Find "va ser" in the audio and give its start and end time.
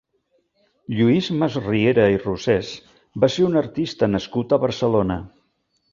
3.25-3.45